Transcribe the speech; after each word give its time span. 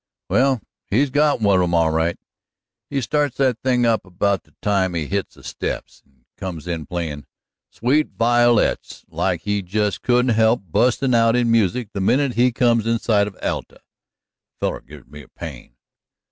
"Well, 0.29 0.63
he's 0.87 1.11
got 1.11 1.41
one 1.41 1.57
of 1.59 1.63
'em, 1.63 1.75
all 1.75 1.91
right. 1.91 2.17
He 2.89 3.01
starts 3.01 3.37
that 3.37 3.59
thing 3.63 3.85
up 3.85 4.03
about 4.03 4.45
the 4.45 4.55
time 4.59 4.95
he 4.95 5.05
hits 5.05 5.35
the 5.35 5.43
steps, 5.43 6.01
and 6.03 6.25
comes 6.37 6.65
in 6.65 6.87
playin' 6.87 7.27
'Sweet 7.69 8.07
Vilelets' 8.17 9.05
like 9.09 9.41
he 9.41 9.61
just 9.61 10.01
couldn't 10.01 10.33
help 10.33 10.63
bustin' 10.71 11.13
out 11.13 11.35
in 11.35 11.51
music 11.51 11.89
the 11.93 12.01
minute 12.01 12.33
he 12.33 12.51
comes 12.51 12.87
in 12.87 12.97
sight 12.97 13.27
of 13.27 13.37
Alta. 13.43 13.75
That 13.75 13.87
feller 14.59 14.81
gives 14.81 15.05
me 15.05 15.21
a 15.21 15.27
pain!" 15.27 15.75